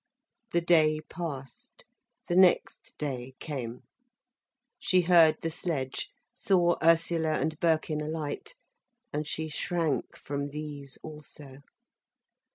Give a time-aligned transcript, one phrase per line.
[0.51, 1.85] The day passed,
[2.27, 3.83] the next day came.
[4.79, 8.55] She heard the sledge, saw Ursula and Birkin alight,
[9.13, 11.57] and she shrank from these also.